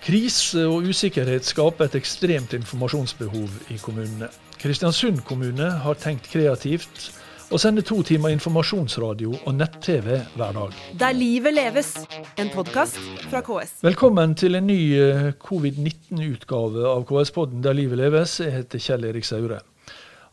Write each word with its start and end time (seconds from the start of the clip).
Krise 0.00 0.62
og 0.66 0.86
usikkerhet 0.90 1.46
skaper 1.46 1.88
et 1.90 1.96
ekstremt 1.98 2.54
informasjonsbehov 2.56 3.50
i 3.70 3.78
kommunene. 3.82 4.28
Kristiansund 4.60 5.24
kommune 5.26 5.70
har 5.84 5.98
tenkt 5.98 6.30
kreativt 6.30 7.10
og 7.50 7.58
sender 7.58 7.82
to 7.82 7.98
timer 8.06 8.30
informasjonsradio 8.34 9.32
og 9.40 9.54
nett-TV 9.58 10.20
hver 10.38 10.54
dag. 10.54 10.76
Der 11.00 11.16
livet 11.16 11.54
leves, 11.56 11.92
en 12.38 12.52
podkast 12.54 13.00
fra 13.26 13.42
KS. 13.42 13.80
Velkommen 13.82 14.36
til 14.38 14.54
en 14.54 14.68
ny 14.70 14.78
eh, 15.00 15.32
covid-19-utgave 15.42 16.86
av 16.86 17.02
KS-podden 17.10 17.64
Der 17.66 17.74
livet 17.74 17.98
leves. 17.98 18.38
Jeg 18.40 18.54
heter 18.54 18.86
Kjell 18.86 19.10
Erik 19.10 19.26
Saure. 19.26 19.60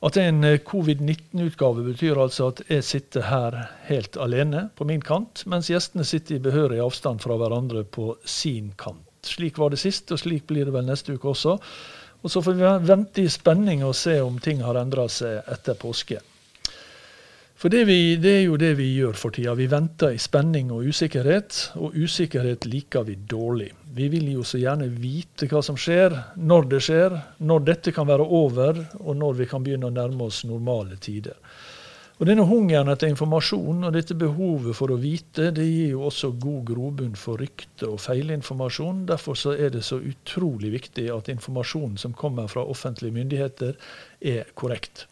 At 0.06 0.18
en 0.22 0.44
eh, 0.44 0.60
covid-19-utgave, 0.62 1.82
betyr 1.88 2.20
altså 2.22 2.52
at 2.52 2.62
jeg 2.70 2.86
sitter 2.86 3.26
her 3.32 3.56
helt 3.88 4.18
alene 4.22 4.68
på 4.78 4.86
min 4.86 5.02
kant, 5.02 5.42
mens 5.50 5.72
gjestene 5.72 6.06
sitter 6.06 6.38
i 6.38 6.44
behørig 6.44 6.82
avstand 6.84 7.24
fra 7.24 7.38
hverandre 7.40 7.82
på 7.84 8.12
sin 8.22 8.74
kant. 8.78 9.02
Slik 9.26 9.58
var 9.58 9.74
det 9.74 9.82
sist, 9.82 10.12
og 10.14 10.22
slik 10.22 10.46
blir 10.48 10.70
det 10.70 10.76
vel 10.76 10.86
neste 10.86 11.18
uke 11.18 11.32
også. 11.34 11.58
Og 12.22 12.32
så 12.32 12.44
får 12.46 12.58
vi 12.60 12.70
vente 12.86 13.26
i 13.26 13.32
spenning 13.32 13.84
og 13.86 13.98
se 13.98 14.20
om 14.22 14.38
ting 14.42 14.62
har 14.66 14.78
endra 14.78 15.08
seg 15.10 15.42
etter 15.50 15.78
påske. 15.82 16.22
For 17.58 17.74
det, 17.74 17.88
vi, 17.90 18.16
det, 18.22 18.30
er 18.30 18.44
jo 18.46 18.58
det 18.62 18.76
vi 18.78 18.86
gjør 19.00 19.16
for 19.18 19.34
tida. 19.34 19.56
Vi 19.58 19.66
venter 19.72 20.14
i 20.14 20.20
spenning 20.22 20.68
og 20.70 20.86
usikkerhet, 20.86 21.72
og 21.82 21.96
usikkerhet 21.98 22.68
liker 22.70 23.08
vi 23.08 23.16
dårlig. 23.18 23.72
Vi 23.98 24.12
vil 24.14 24.28
jo 24.30 24.44
så 24.46 24.60
gjerne 24.62 24.92
vite 24.94 25.50
hva 25.50 25.64
som 25.66 25.80
skjer, 25.80 26.14
når 26.38 26.70
det 26.70 26.82
skjer, 26.86 27.16
når 27.50 27.66
dette 27.72 27.96
kan 27.96 28.06
være 28.12 28.30
over, 28.42 28.84
og 29.02 29.18
når 29.18 29.42
vi 29.42 29.50
kan 29.50 29.66
begynne 29.66 29.90
å 29.90 29.96
nærme 29.96 30.30
oss 30.30 30.44
normale 30.46 31.00
tider. 31.02 31.34
Og 32.22 32.30
Denne 32.30 32.46
hungeren 32.46 32.94
etter 32.94 33.10
informasjon 33.10 33.90
og 33.90 33.98
dette 33.98 34.14
behovet 34.18 34.78
for 34.78 34.94
å 34.94 35.02
vite, 35.02 35.50
det 35.50 35.66
gir 35.66 35.96
jo 35.96 36.06
også 36.12 36.36
god 36.38 36.64
grobunn 36.70 37.18
for 37.18 37.42
rykte 37.42 37.90
og 37.90 37.98
feilinformasjon. 38.06 39.08
Derfor 39.10 39.34
så 39.34 39.58
er 39.58 39.74
det 39.74 39.82
så 39.86 39.98
utrolig 39.98 40.76
viktig 40.78 41.10
at 41.10 41.34
informasjonen 41.34 41.98
som 41.98 42.14
kommer 42.14 42.54
fra 42.54 42.70
offentlige 42.70 43.18
myndigheter, 43.18 43.78
er 44.22 44.46
korrekt. 44.54 45.08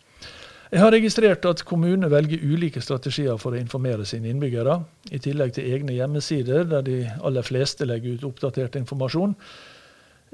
Jeg 0.76 0.81
har 0.84 0.92
registrert 0.92 1.45
at 1.48 1.62
kommunene 1.64 2.09
velger 2.12 2.42
ulike 2.44 2.81
strategier 2.84 3.38
for 3.40 3.56
å 3.56 3.59
informere 3.62 4.04
sine 4.04 4.28
innbyggere, 4.28 4.73
i 5.16 5.22
tillegg 5.23 5.54
til 5.56 5.70
egne 5.72 5.95
hjemmesider 5.95 6.68
der 6.68 6.84
de 6.84 6.98
aller 7.23 7.48
fleste 7.48 7.88
legger 7.88 8.18
ut 8.18 8.26
oppdatert 8.28 8.76
informasjon. 8.81 9.38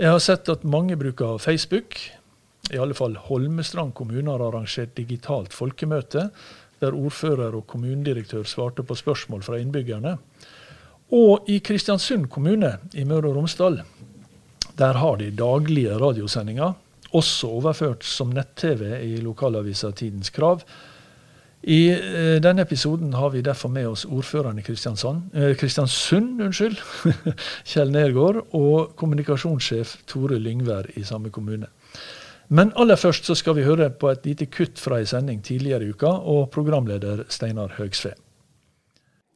Jeg 0.01 0.09
har 0.09 0.23
sett 0.25 0.49
at 0.49 0.65
mange 0.65 0.97
bruker 0.97 1.37
Facebook. 1.37 1.99
I 2.73 2.81
alle 2.81 2.97
fall 2.97 3.19
Holmestrand 3.27 3.93
kommune 3.93 4.33
har 4.33 4.41
arrangert 4.47 4.97
digitalt 4.97 5.53
folkemøte, 5.53 6.31
der 6.81 6.97
ordfører 6.97 7.61
og 7.61 7.67
kommunedirektør 7.69 8.41
svarte 8.49 8.81
på 8.81 8.97
spørsmål 8.97 9.45
fra 9.45 9.61
innbyggerne. 9.61 10.17
Og 11.21 11.53
i 11.53 11.61
Kristiansund 11.61 12.31
kommune 12.33 12.79
i 12.97 13.05
Møre 13.05 13.29
og 13.29 13.43
Romsdal, 13.43 13.83
der 14.73 15.05
har 15.05 15.21
de 15.21 15.29
daglige 15.37 16.01
radiosendinger 16.01 16.80
også 17.17 17.49
overført 17.59 18.05
som 18.07 18.31
nett-TV 18.35 18.83
i 19.03 19.17
lokalavisa 19.23 19.91
Tidens 19.91 20.31
Krav. 20.33 20.63
I 21.61 21.81
eh, 21.93 22.37
denne 22.41 22.63
episoden 22.65 23.13
har 23.13 23.29
vi 23.35 23.43
derfor 23.45 23.69
med 23.69 23.87
oss 23.91 24.05
ordføreren 24.05 24.57
i 24.57 24.63
eh, 24.63 25.55
Kristiansund, 25.57 26.41
unnskyld, 26.41 26.79
Kjell 27.69 27.93
Nergård, 27.93 28.41
og 28.57 28.95
kommunikasjonssjef 28.97 29.99
Tore 30.09 30.39
Lyngvær 30.41 30.89
i 30.97 31.03
samme 31.05 31.29
kommune. 31.29 31.69
Men 32.49 32.73
aller 32.75 32.97
først 32.99 33.29
så 33.29 33.35
skal 33.37 33.55
vi 33.55 33.67
høre 33.67 33.91
på 33.93 34.09
et 34.09 34.25
lite 34.25 34.49
kutt 34.51 34.81
fra 34.81 34.97
ei 34.99 35.05
sending 35.07 35.43
tidligere 35.45 35.85
i 35.85 35.93
uka, 35.93 36.09
og 36.09 36.49
programleder 36.51 37.23
Steinar 37.29 37.77
Høgsve. 37.77 38.15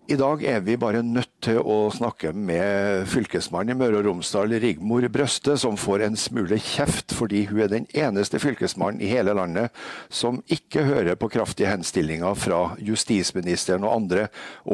I 0.05 0.15
dag 0.15 0.43
er 0.45 0.59
vi 0.61 0.75
bare 0.77 0.99
nødt 1.01 1.31
til 1.41 1.57
å 1.65 1.87
snakke 1.89 2.29
med 2.37 3.07
fylkesmannen 3.09 3.73
i 3.73 3.77
Møre 3.79 4.03
og 4.03 4.05
Romsdal, 4.05 4.51
Rigmor 4.61 5.07
Brøste, 5.09 5.55
som 5.57 5.79
får 5.81 6.03
en 6.05 6.17
smule 6.19 6.59
kjeft 6.61 7.15
fordi 7.17 7.47
hun 7.49 7.63
er 7.65 7.71
den 7.71 7.87
eneste 7.89 8.37
fylkesmannen 8.41 9.01
i 9.01 9.09
hele 9.09 9.33
landet 9.33 9.73
som 10.13 10.43
ikke 10.45 10.83
hører 10.85 11.17
på 11.17 11.31
kraftige 11.33 11.71
henstillinger 11.71 12.37
fra 12.37 12.59
justisministeren 12.77 13.87
og 13.87 13.95
andre 13.95 14.27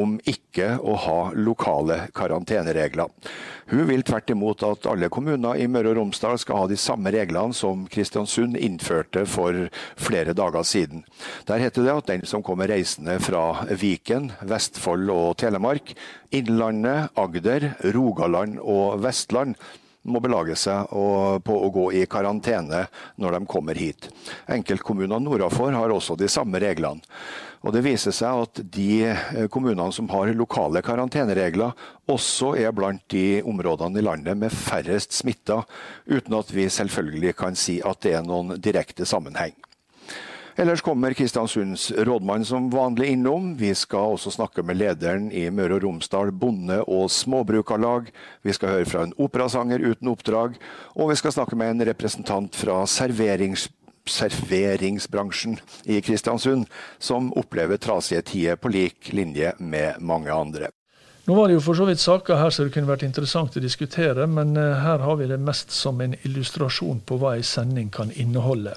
om 0.04 0.18
ikke 0.28 0.74
å 0.84 0.98
ha 1.06 1.16
lokale 1.32 2.10
karanteneregler. 2.12 3.08
Hun 3.72 3.86
vil 3.88 4.04
tvert 4.04 4.28
imot 4.34 4.66
at 4.68 4.84
alle 4.90 5.08
kommuner 5.08 5.56
i 5.56 5.64
Møre 5.64 5.94
og 5.94 6.02
Romsdal 6.02 6.36
skal 6.42 6.60
ha 6.60 6.68
de 6.68 6.76
samme 6.76 7.08
reglene 7.14 7.56
som 7.56 7.86
Kristiansund 7.88 8.60
innførte 8.60 9.24
for 9.24 9.64
flere 9.96 10.36
dager 10.36 10.68
siden. 10.68 11.06
Der 11.48 11.64
heter 11.64 11.88
det 11.88 11.96
at 11.96 12.12
den 12.12 12.28
som 12.28 12.44
kommer 12.44 12.68
reisende 12.68 13.16
fra 13.24 13.62
Viken, 13.80 14.28
Vestfold 14.44 15.08
og 15.08 15.21
Telemark, 15.38 15.94
Innlandet, 16.34 17.12
Agder, 17.18 17.70
Rogaland 17.94 18.58
og 18.62 19.00
Vestland, 19.04 19.56
må 20.02 20.18
belage 20.22 20.56
seg 20.58 20.90
på 21.46 21.56
å 21.62 21.70
gå 21.70 21.86
i 21.94 22.02
karantene 22.10 22.86
når 23.22 23.36
de 23.36 23.46
kommer 23.50 23.78
hit. 23.78 24.08
Enkeltkommunene 24.50 25.22
nordafor 25.22 25.74
har 25.76 25.94
også 25.94 26.16
de 26.18 26.30
samme 26.32 26.58
reglene. 26.62 27.02
Og 27.62 27.70
Det 27.76 27.84
viser 27.84 28.14
seg 28.14 28.42
at 28.42 28.60
de 28.74 28.88
eh, 29.06 29.44
kommunene 29.46 29.94
som 29.94 30.08
har 30.10 30.32
lokale 30.34 30.82
karanteneregler, 30.82 31.76
også 32.10 32.56
er 32.58 32.74
blant 32.74 33.04
de 33.14 33.38
områdene 33.46 34.00
i 34.00 34.02
landet 34.02 34.40
med 34.40 34.50
færrest 34.50 35.14
smitta, 35.14 35.60
uten 36.10 36.34
at 36.40 36.50
vi 36.50 36.66
selvfølgelig 36.66 37.36
kan 37.38 37.54
si 37.54 37.78
at 37.86 38.02
det 38.02 38.16
er 38.18 38.26
noen 38.26 38.56
direkte 38.58 39.06
sammenheng. 39.06 39.54
Ellers 40.56 40.82
kommer 40.84 41.12
Kristiansunds 41.12 41.92
rådmann 41.96 42.44
som 42.44 42.70
vanlig 42.70 43.06
innom. 43.06 43.56
Vi 43.56 43.74
skal 43.74 44.16
også 44.16 44.30
snakke 44.30 44.62
med 44.62 44.76
lederen 44.76 45.30
i 45.32 45.46
Møre 45.50 45.78
og 45.78 45.86
Romsdal 45.86 46.32
bonde- 46.32 46.82
og 46.84 47.10
småbrukarlag. 47.10 48.10
Vi 48.44 48.52
skal 48.52 48.68
høre 48.68 48.84
fra 48.84 49.06
en 49.06 49.14
operasanger 49.16 49.80
uten 49.80 50.08
oppdrag. 50.12 50.58
Og 50.94 51.10
vi 51.10 51.16
skal 51.16 51.32
snakke 51.32 51.56
med 51.56 51.70
en 51.70 51.86
representant 51.88 52.56
fra 52.56 52.82
serverings 52.86 53.70
serveringsbransjen 54.06 55.58
i 55.84 56.00
Kristiansund, 56.00 56.66
som 56.98 57.32
opplever 57.38 57.76
trasige 57.76 58.22
tider 58.22 58.56
på 58.56 58.68
lik 58.68 59.12
linje 59.12 59.52
med 59.58 60.00
mange 60.00 60.32
andre. 60.32 60.68
Nå 61.24 61.34
var 61.34 61.48
det 61.48 61.54
jo 61.54 61.62
for 61.62 61.78
så 61.78 61.86
vidt 61.86 62.02
saker 62.02 62.34
her 62.34 62.50
som 62.50 62.66
det 62.66 62.74
kunne 62.74 62.90
vært 62.90 63.04
interessant 63.06 63.56
å 63.56 63.62
diskutere, 63.62 64.26
men 64.26 64.56
eh, 64.58 64.80
her 64.82 65.04
har 65.06 65.20
vi 65.20 65.30
det 65.30 65.38
mest 65.38 65.70
som 65.70 66.00
en 66.02 66.16
illustrasjon 66.26 67.04
på 67.06 67.18
hva 67.22 67.36
ei 67.36 67.44
sending 67.46 67.92
kan 67.94 68.10
inneholde. 68.10 68.74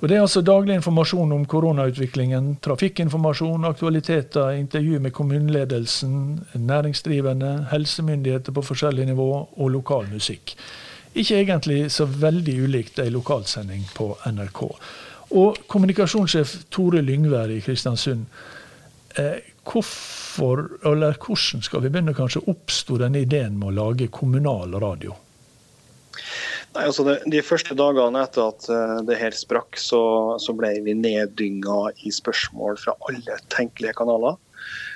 Og 0.00 0.08
Det 0.08 0.16
er 0.16 0.20
altså 0.20 0.42
daglig 0.42 0.74
informasjon 0.78 1.32
om 1.32 1.46
koronautviklingen, 1.46 2.56
trafikkinformasjon, 2.62 3.64
aktualiteter, 3.64 4.50
intervju 4.58 5.00
med 5.00 5.12
kommuneledelsen, 5.12 6.44
næringsdrivende, 6.54 7.66
helsemyndigheter 7.72 8.52
på 8.52 8.62
forskjellig 8.62 9.06
nivå 9.06 9.30
og 9.56 9.70
lokal 9.70 10.06
musikk. 10.12 10.54
Ikke 11.14 11.40
egentlig 11.40 11.90
så 11.90 12.06
veldig 12.06 12.56
ulikt 12.62 12.98
ei 13.02 13.10
lokalsending 13.10 13.84
på 13.94 14.12
NRK. 14.26 14.62
Og 15.36 15.56
kommunikasjonssjef 15.68 16.54
Tore 16.70 17.02
Lyngvær 17.02 17.50
i 17.52 17.60
Kristiansund, 17.60 18.26
eh, 19.18 19.40
hvorfor, 19.64 20.68
eller 20.84 21.18
hvordan 21.18 21.62
skal 21.62 21.82
vi 21.82 21.90
begynne 21.90 22.14
kanskje 22.14 22.46
oppstå 22.48 22.98
denne 23.02 23.24
ideen 23.26 23.58
med 23.58 23.72
å 23.72 23.76
lage 23.82 24.08
kommunal 24.08 24.78
radio? 24.80 25.16
Nei, 26.78 26.84
altså 26.86 27.02
de, 27.02 27.16
de, 27.26 27.40
første 27.42 27.74
dagene 27.74 28.20
etter 28.22 28.52
at 28.52 28.66
uh, 28.70 28.98
det 29.02 29.16
her 29.18 29.34
sprakk, 29.34 29.74
så, 29.82 30.00
så 30.38 30.52
ble 30.54 30.76
vi 30.84 30.94
neddynga 30.94 31.88
i 32.06 32.12
spørsmål 32.14 32.78
fra 32.78 32.94
alle 33.10 33.38
tenkelige 33.50 33.96
kanaler. 33.98 34.36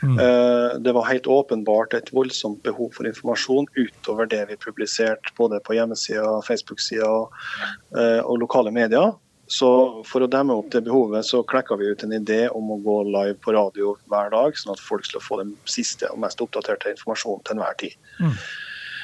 Mm. 0.06 0.14
Uh, 0.14 0.78
det 0.82 0.94
var 0.94 1.08
helt 1.08 1.26
åpenbart 1.26 1.96
et 1.98 2.12
voldsomt 2.14 2.62
behov 2.62 2.92
for 2.94 3.08
informasjon 3.10 3.66
utover 3.74 4.30
det 4.30 4.44
vi 4.52 4.60
publiserte 4.62 5.34
både 5.38 5.58
på 5.66 5.74
hjemmesida, 5.74 6.36
Facebook-sida 6.46 7.10
uh, 7.10 8.20
og 8.22 8.38
lokale 8.44 8.70
medier. 8.74 9.16
Så 9.50 9.72
for 10.06 10.22
å 10.22 10.30
demme 10.30 10.54
opp 10.54 10.70
det 10.70 10.84
behovet, 10.86 11.26
så 11.26 11.42
klekka 11.42 11.74
vi 11.80 11.90
ut 11.90 12.06
en 12.06 12.14
idé 12.14 12.44
om 12.54 12.70
å 12.76 12.78
gå 12.84 13.00
live 13.10 13.34
på 13.42 13.56
radio 13.58 13.96
hver 14.06 14.30
dag, 14.30 14.54
sånn 14.54 14.76
at 14.76 14.86
folk 14.86 15.08
skulle 15.08 15.26
få 15.26 15.42
den 15.42 15.56
siste 15.66 16.06
og 16.14 16.22
mest 16.22 16.40
oppdaterte 16.46 16.94
informasjonen 16.94 17.42
til 17.42 17.58
enhver 17.58 17.76
tid. 17.82 17.98
Mm. 18.22 18.38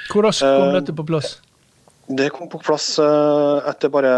Hvor 0.08 0.31
raskt 0.31 0.47
kom 0.47 0.79
dette 0.79 0.94
på 0.94 1.11
plass? 1.11 1.41
Det 2.08 2.31
kom 2.32 2.49
på 2.49 2.60
plass 2.64 2.94
eh, 3.02 3.69
etter 3.69 3.93
bare 3.93 4.12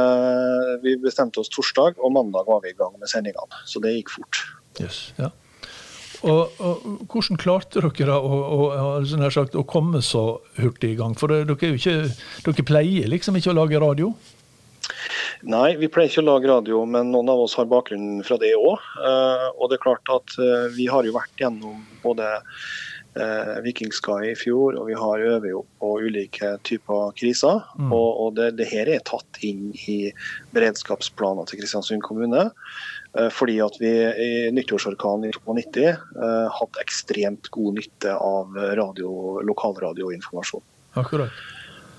Vi 0.85 0.95
bestemte 1.03 1.43
oss 1.43 1.51
torsdag, 1.51 1.99
og 1.99 2.15
mandag 2.15 2.47
var 2.47 2.63
vi 2.63 2.71
i 2.71 2.79
gang 2.79 2.95
med 2.99 3.11
sendingene. 3.11 3.63
Så 3.67 3.83
det 3.83 3.97
gikk 3.97 4.13
fort. 4.15 4.45
Yes, 4.79 5.09
ja. 5.19 5.33
Og, 6.21 6.53
og, 6.61 6.83
Hvordan 7.09 7.39
klarte 7.41 7.81
dere 7.81 8.19
å, 8.21 8.41
å, 8.55 8.67
sånn 9.09 9.25
sagt, 9.33 9.57
å, 9.57 9.65
komme 9.65 10.03
så 10.05 10.41
hurtig 10.61 10.95
i 10.95 10.99
gang? 10.99 11.17
For 11.19 11.33
dere, 11.33 11.57
ikke, 11.73 11.97
dere, 12.45 12.67
pleier 12.69 13.09
liksom 13.11 13.41
ikke 13.41 13.55
å 13.55 13.57
lage 13.57 13.81
radio? 13.81 14.13
Nei, 15.49 15.73
vi 15.81 15.89
pleier 15.89 16.11
ikke 16.11 16.23
å 16.23 16.29
lage 16.29 16.51
radio, 16.51 16.83
men 16.85 17.11
noen 17.15 17.31
av 17.33 17.41
oss 17.47 17.57
har 17.57 17.69
bakgrunn 17.71 18.21
fra 18.27 18.37
det 18.41 18.53
òg. 18.59 18.77
Eh, 19.01 19.47
og 19.57 19.71
det 19.71 19.79
er 19.79 19.85
klart 19.87 20.13
at 20.13 20.37
eh, 20.39 20.69
vi 20.77 20.91
har 20.93 21.09
jo 21.09 21.17
vært 21.17 21.41
gjennom 21.41 21.81
både 22.05 22.29
eh, 23.19 23.57
Viking 23.65 23.93
Sky 23.95 24.31
i 24.31 24.37
fjor, 24.39 24.79
og 24.81 24.89
vi 24.91 24.97
har 24.99 25.25
øver 25.33 25.65
på 25.81 25.91
ulike 26.05 26.55
typer 26.67 27.15
kriser. 27.19 27.65
Mm. 27.79 27.93
Og, 27.93 28.09
og 28.25 28.37
det, 28.39 28.53
det, 28.61 28.69
her 28.71 28.91
er 28.93 29.05
tatt 29.07 29.41
inn 29.47 29.71
i 29.89 29.99
beredskapsplanene 30.55 31.49
til 31.49 31.63
Kristiansund 31.63 32.05
kommune. 32.07 32.51
Fordi 33.11 33.57
at 33.59 33.75
vi 33.83 33.91
i 33.91 34.27
nyttårsorkanen 34.55 35.25
i 35.27 35.33
92 35.35 35.83
hadde 36.55 36.79
ekstremt 36.79 37.49
god 37.51 37.81
nytte 37.81 38.13
av 38.15 38.55
radio, 38.79 39.41
lokalradioinformasjon. 39.49 40.63
Akkurat. 41.01 41.35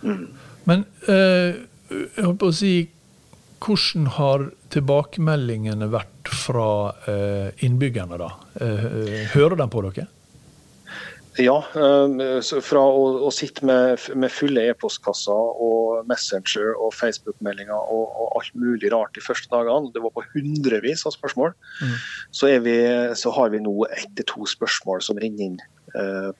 Mm. 0.07 0.29
Men 0.63 0.85
eh, 1.09 1.59
jeg 1.91 2.25
håper 2.25 2.49
å 2.49 2.55
si 2.55 2.73
hvordan 3.61 4.07
har 4.17 4.47
tilbakemeldingene 4.73 5.89
vært 5.93 6.31
fra 6.33 6.69
eh, 7.09 7.51
innbyggerne, 7.65 8.17
da? 8.17 8.31
Eh, 8.61 9.27
hører 9.35 9.59
de 9.59 9.67
på 9.69 9.83
dere? 9.85 10.07
Ja, 11.39 11.62
fra 11.63 12.81
å, 12.83 13.04
å 13.24 13.30
sitte 13.31 13.63
med, 13.68 14.04
med 14.19 14.33
fulle 14.36 14.66
e-postkasser 14.68 15.62
og 15.63 16.07
Messenger 16.10 16.74
og 16.75 16.92
Facebook-meldinger 16.98 17.78
og, 17.78 18.10
og, 18.10 18.25
alt 18.42 18.56
mulig 18.60 18.92
rart 18.92 19.16
de 19.16 19.24
første 19.24 19.48
dagene, 19.54 19.94
det 19.95 20.04
var 20.04 20.12
på 20.16 20.25
hundrevis 20.33 21.06
av 21.07 21.16
spørsmål, 21.16 21.54
mm. 21.80 21.94
så, 22.36 22.51
vi, 22.66 22.75
så, 23.16 23.31
har 23.38 23.54
vi 23.56 23.63
nå 23.63 23.75
ett 23.92 24.12
til 24.19 24.28
to 24.33 24.50
spørsmål 24.50 25.04
som 25.06 25.22
renner 25.24 25.48
inn 25.48 25.62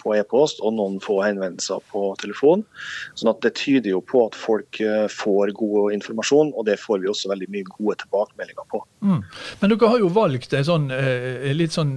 på 0.02 0.14
e-post 0.16 0.62
og 0.64 0.76
noen 0.78 1.00
få 1.04 1.18
henvendelser 1.26 1.82
på 1.92 2.04
telefon. 2.22 2.64
sånn 3.20 3.32
at 3.34 3.42
Det 3.42 3.54
tyder 3.60 3.92
jo 3.92 4.02
på 4.02 4.26
at 4.28 4.38
folk 4.38 4.80
eh, 4.82 5.08
får 5.12 5.54
god 5.58 5.96
informasjon, 5.96 6.54
og 6.56 6.66
det 6.66 6.78
får 6.80 7.02
vi 7.02 7.10
også 7.12 7.32
veldig 7.32 7.50
mye 7.52 7.68
gode 7.70 7.98
tilbakemeldinger 8.04 8.68
på. 8.72 8.84
Mm. 9.02 9.20
Men 9.62 9.74
dere 9.74 9.92
har 9.92 10.00
jo 10.00 10.12
valgt 10.14 10.54
en 10.54 10.68
sånn, 10.68 10.88
eh, 10.96 11.52
litt 11.58 11.76
sånn 11.76 11.94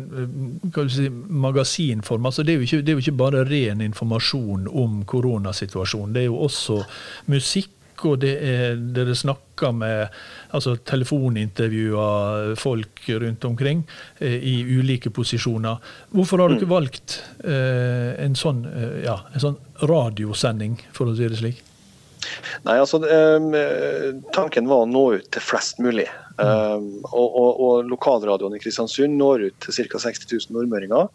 si, 0.88 1.08
magasinform. 1.10 2.26
altså 2.26 2.42
det 2.42 2.54
er, 2.54 2.66
ikke, 2.66 2.82
det 2.82 2.92
er, 2.92 2.98
jo 2.98 3.04
ikke, 3.04 3.22
bare 3.24 3.44
ren 3.48 3.80
informasjon 3.84 4.68
om 4.68 5.02
koronasituasjonen. 5.04 6.14
Det 6.14 6.24
er 6.24 6.30
jo 6.30 6.42
også 6.48 6.82
musikk 7.30 7.70
og 8.02 8.20
det 8.24 8.34
er 8.42 8.80
dere 8.96 9.14
snakker 9.16 9.72
med 9.76 10.14
altså 10.54 10.74
telefonintervjuer 10.86 12.54
folk 12.60 13.04
rundt 13.22 13.44
omkring 13.48 13.84
eh, 14.18 14.38
i 14.38 14.56
ulike 14.78 15.10
posisjoner. 15.14 15.78
Hvorfor 16.14 16.42
har 16.42 16.54
dere 16.54 16.66
mm. 16.66 16.72
valgt 16.72 17.20
eh, 17.44 18.10
en, 18.24 18.34
sånn, 18.38 18.64
eh, 18.70 18.98
ja, 19.06 19.20
en 19.32 19.46
sånn 19.46 19.60
radiosending, 19.84 20.78
for 20.96 21.10
å 21.10 21.16
si 21.16 21.28
det 21.28 21.40
slik? 21.40 21.62
Nei, 22.64 22.76
altså 22.80 23.00
eh, 23.04 24.12
Tanken 24.36 24.70
var 24.70 24.84
å 24.84 24.90
nå 24.90 25.06
ut 25.18 25.30
til 25.34 25.44
flest 25.44 25.82
mulig. 25.82 26.08
Mm. 26.34 26.48
Um, 26.48 26.86
og, 27.14 27.28
og, 27.38 27.60
og, 27.62 27.90
Lokalradioen 27.92 28.56
i 28.56 28.58
Kristiansund 28.58 29.14
når 29.20 29.44
ut 29.48 29.58
til 29.62 29.86
ca. 29.86 30.00
60 30.02 30.26
000 30.32 30.56
nordmøringer. 30.56 31.10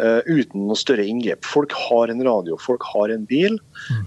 Uh, 0.00 0.20
uten 0.26 0.64
noe 0.66 0.78
større 0.78 1.04
inngrep. 1.06 1.46
Folk 1.46 1.74
har 1.76 2.10
en 2.10 2.22
radio, 2.26 2.56
folk 2.58 2.82
har 2.90 3.12
en 3.14 3.26
bil. 3.30 3.60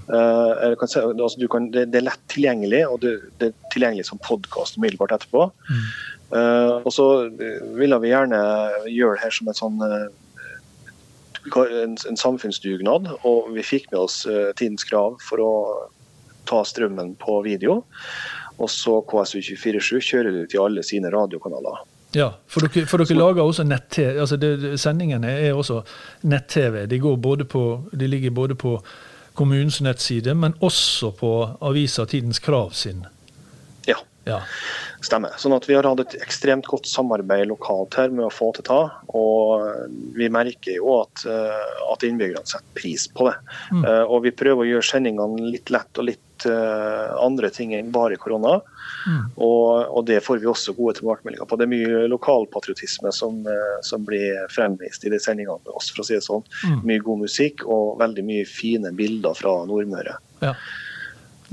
Uh, 0.10 0.76
si, 0.84 1.00
altså, 1.00 1.48
kan, 1.52 1.70
det, 1.72 1.88
det, 1.94 2.02
er 2.02 2.10
lett 2.10 2.26
tilgjengelig, 2.34 2.84
og 2.90 3.00
det, 3.06 3.14
det 3.40 3.52
er 3.52 3.72
tilgjengelig 3.76 4.10
som 4.10 4.22
podkast 4.26 4.80
umiddelbart 4.80 5.16
etterpå. 5.16 5.48
Mm. 5.70 5.88
Uh, 6.34 6.76
og 6.82 6.92
så 6.92 7.08
ville 7.78 8.02
vi 8.04 8.12
gjerne 8.12 8.44
gjøre 8.90 9.16
det 9.16 9.24
her 9.24 9.38
som 9.38 9.52
en 9.52 9.60
sånn 9.60 9.82
en, 11.54 11.98
en, 12.10 12.18
samfunnsdugnad, 12.18 13.10
og 13.28 13.52
vi 13.54 13.64
fikk 13.68 13.92
med 13.92 14.00
oss 14.06 14.24
tidens 14.58 14.88
krav 14.88 15.20
for 15.24 15.44
å 15.44 15.52
ta 16.50 16.64
strømmen 16.68 17.16
på 17.22 17.40
video. 17.46 17.84
Og 18.62 18.70
så 18.70 19.00
KSU247 19.10 20.00
kjører 20.00 20.32
det 20.32 20.46
ut 20.46 20.56
i 20.56 20.62
alle 20.62 20.84
sine 20.86 21.12
radiokanaler. 21.14 21.82
Ja, 22.14 22.30
for 22.48 22.62
dere, 22.62 22.86
for 22.86 23.02
dere 23.02 23.18
lager 23.18 23.42
også 23.42 23.66
nett-TV. 23.66 24.20
altså 24.22 24.38
det, 24.38 24.80
Sendingene 24.80 25.32
er 25.32 25.58
også 25.58 25.82
nett-TV. 26.30 26.86
De, 26.86 27.00
de, 27.00 28.08
ligger 28.08 28.32
både 28.32 28.56
på 28.56 28.78
kommunens 29.34 29.82
nettside, 29.82 30.36
men 30.38 30.54
også 30.62 31.12
på 31.18 31.34
avisa 31.62 32.06
Tidens 32.06 32.40
Krav 32.40 32.72
sin. 32.78 33.06
Ja. 34.24 34.40
Stemmer. 35.04 35.36
Sånn 35.40 35.56
at 35.56 35.66
Vi 35.68 35.76
har 35.76 35.88
hatt 35.88 36.02
et 36.04 36.16
ekstremt 36.24 36.68
godt 36.70 36.88
samarbeid 36.88 37.50
lokalt 37.50 37.98
her 38.00 38.12
med 38.14 38.26
å 38.28 38.34
få 38.34 38.52
til 38.56 38.66
ta. 38.68 38.82
Og 39.12 39.66
vi 40.16 40.30
merker 40.32 40.78
jo 40.78 41.02
at, 41.02 41.26
eh, 41.28 41.72
at 41.92 42.06
innbyggerne 42.08 42.48
setter 42.48 42.78
pris 42.80 43.08
på 43.12 43.28
det. 43.28 43.36
Mm. 43.72 43.84
Uh, 43.84 44.04
og 44.08 44.24
vi 44.28 44.36
prøver 44.36 44.64
å 44.64 44.70
gjøre 44.70 44.88
sendingene 44.88 45.50
litt 45.52 45.74
lett 45.74 46.00
og 46.00 46.08
litt 46.08 46.48
uh, 46.48 47.20
andre 47.20 47.50
ting 47.54 47.74
enn 47.76 47.92
bare 47.96 48.20
korona. 48.22 48.62
Mm. 49.04 49.20
Og, 49.44 49.68
og, 49.90 50.00
det 50.08 50.22
får 50.24 50.40
vi 50.40 50.48
også 50.52 50.76
gode 50.78 50.96
tilbakemeldinger 51.02 51.50
på. 51.50 51.60
Det 51.60 51.68
er 51.68 51.74
mye 51.74 52.06
lokalpatriotisme 52.14 53.12
som, 53.16 53.44
som 53.84 54.08
blir 54.08 54.46
fremvist 54.54 55.04
i 55.04 55.12
de 55.12 55.20
sendingene 55.20 55.60
med 55.66 55.76
oss, 55.76 55.92
for 55.92 56.04
å 56.04 56.08
si 56.08 56.16
det 56.16 56.24
sånn. 56.24 56.48
Mm. 56.64 56.80
Mye 56.88 57.04
god 57.04 57.26
musikk 57.26 57.68
og 57.68 58.00
veldig 58.00 58.26
mye 58.28 58.48
fine 58.48 58.96
bilder 58.96 59.36
fra 59.36 59.60
Nordmøre. 59.68 60.16
Ja. 60.44 60.56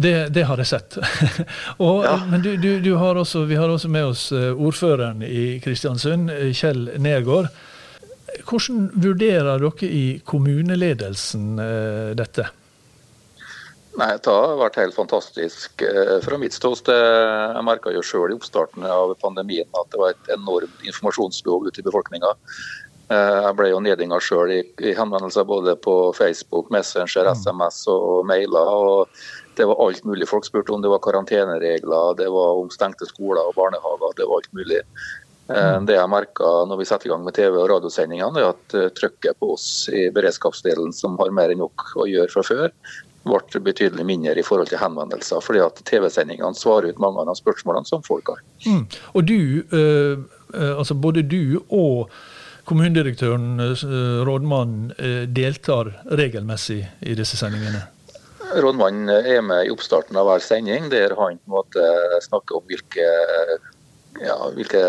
Det, 0.01 0.15
det, 0.33 0.47
har 0.49 0.61
jeg 0.63 0.71
sett. 0.71 0.97
og, 1.85 2.05
ja. 2.07 2.15
Men 2.31 2.45
du, 2.45 2.55
du, 2.57 2.71
du 2.81 2.95
har 3.01 3.19
også, 3.21 3.45
vi 3.51 3.59
har 3.61 3.69
også 3.69 3.91
med 3.93 4.13
oss 4.13 4.31
eh, 4.33 4.49
ordføreren 4.55 5.21
i 5.27 5.59
Kristiansund, 5.65 6.33
Kjell 6.57 6.87
Nergård. 7.03 7.51
Hvordan 8.47 8.87
vurderer 8.95 9.61
dere 9.61 9.91
i 9.91 10.05
kommuneledelsen 10.25 11.61
dette? 12.17 12.47
Nei, 13.99 14.13
Det 14.23 14.33
har 14.33 14.55
vært 14.61 14.79
helt 14.79 14.95
fantastisk 14.95 15.83
eh, 15.83 16.19
fra 16.23 16.39
mitt 16.41 16.55
ståsted. 16.55 16.95
Jeg 16.95 17.67
merka 17.67 17.93
jo 17.93 18.05
sjøl 18.07 18.31
i 18.33 18.37
oppstarten 18.39 18.87
av 18.87 19.17
pandemien 19.23 19.67
at 19.77 19.91
det 19.91 20.01
var 20.01 20.15
et 20.15 20.31
enormt 20.37 20.87
informasjonsbehov 20.87 21.67
ute 21.69 21.83
i 21.83 21.87
befolkninga. 21.87 22.31
Eh, 23.11 23.37
jeg 23.43 23.57
ble 23.59 23.71
jo 23.73 23.81
nedinga 23.83 24.21
sjøl 24.23 24.53
i, 24.55 24.61
i, 24.79 24.93
henvendelser 24.95 25.47
både 25.49 25.75
på 25.83 25.95
Facebook, 26.15 26.71
Messenger, 26.71 27.33
SMS 27.35 27.83
mm. 27.89 27.95
og 27.95 28.29
mailer. 28.31 28.71
og 28.71 29.57
Det 29.59 29.67
var 29.67 29.83
alt 29.83 30.07
mulig 30.07 30.29
folk 30.31 30.47
spurte 30.47 30.75
om. 30.77 30.85
Det 30.85 30.93
var 30.93 31.03
karanteneregler, 31.03 32.15
det 32.21 32.31
var 32.31 32.63
om 32.63 32.71
stengte 32.71 33.09
skoler 33.11 33.43
og 33.43 33.59
barnehager. 33.59 34.15
Det 34.17 34.31
var 34.31 34.39
alt 34.39 34.55
mulig. 34.55 34.81
Eh, 35.51 35.59
mm. 35.59 35.91
Det 35.91 35.99
jeg 35.99 36.15
merka 36.15 36.55
når 36.71 36.83
vi 36.83 36.89
setter 36.93 37.11
i 37.11 37.15
gang 37.15 37.27
med 37.27 37.35
TV- 37.35 37.59
og 37.59 37.71
radiosendingene, 37.75 38.45
er 38.45 38.55
at 38.55 38.97
trykket 39.01 39.43
på 39.43 39.55
oss 39.59 39.69
i 39.91 40.07
beredskapsdelen, 40.15 40.95
som 40.95 41.19
har 41.19 41.35
mer 41.35 41.51
enn 41.51 41.65
nok 41.67 41.91
å 41.99 42.07
gjøre 42.07 42.31
fra 42.31 42.47
før, 42.47 42.75
ble 43.27 43.61
betydelig 43.67 44.07
mindre 44.07 44.39
i 44.39 44.47
forhold 44.47 44.71
til 44.71 44.81
henvendelser, 44.81 45.43
fordi 45.45 45.61
at 45.61 45.83
TV-sendingene 45.85 46.57
svarer 46.57 46.95
ut 46.95 47.03
mange 47.03 47.21
av 47.21 47.29
de 47.29 47.35
spørsmålene 47.37 47.91
som 47.91 48.07
folk 48.07 48.31
har. 48.33 48.41
Mm. 48.65 48.87
Og 49.13 49.27
du, 49.27 49.41
øh, 49.77 50.23
altså 50.79 50.95
Både 50.95 51.23
du 51.23 51.61
og 51.69 52.09
kommunedirektøren, 52.65 53.61
øh, 53.61 54.27
rådmannen, 54.27 54.93
øh, 54.99 55.25
deltar 55.37 55.93
regelmessig 56.11 56.83
i 57.03 57.15
disse 57.15 57.37
sendingene? 57.37 57.83
Rådmannen 58.51 59.09
er 59.09 59.41
med 59.47 59.67
i 59.67 59.71
oppstarten 59.71 60.17
av 60.19 60.27
hver 60.27 60.43
sending, 60.43 60.91
der 60.91 61.15
han 61.15 61.39
på 61.47 61.63
snakker 62.27 62.59
om 62.59 62.65
hvilke 62.67 63.07
ja, 64.19 64.37
hvilke 64.57 64.81